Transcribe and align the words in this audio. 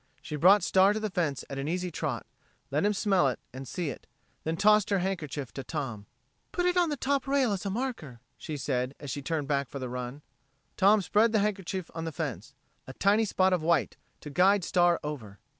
She 0.23 0.35
brought 0.35 0.63
Star 0.63 0.93
to 0.93 0.99
the 0.99 1.11
fence 1.11 1.45
at 1.47 1.59
an 1.59 1.67
easy 1.67 1.91
trot, 1.91 2.25
let 2.71 2.83
him 2.83 2.91
smell 2.95 3.27
it 3.27 3.39
and 3.53 3.67
see 3.67 3.91
it; 3.91 4.07
then 4.43 4.55
she 4.55 4.61
tossed 4.63 4.89
her 4.89 4.97
handkerchief 4.97 5.53
to 5.53 5.63
Tom. 5.63 6.07
"Put 6.51 6.65
it 6.65 6.75
on 6.75 6.89
the 6.89 6.97
top 6.97 7.27
rail 7.27 7.51
as 7.51 7.67
a 7.67 7.69
marker," 7.69 8.19
she 8.35 8.57
said, 8.57 8.95
as 8.99 9.11
she 9.11 9.21
turned 9.21 9.47
back 9.47 9.69
for 9.69 9.77
the 9.77 9.89
run. 9.89 10.23
Tom 10.75 11.03
spread 11.03 11.33
the 11.33 11.37
handkerchief 11.37 11.91
on 11.93 12.05
the 12.05 12.11
fence 12.11 12.55
a 12.87 12.93
tiny 12.93 13.25
spot 13.25 13.53
of 13.53 13.61
white 13.61 13.95
to 14.21 14.31
guide 14.31 14.63
Star 14.63 14.99
over. 15.03 15.37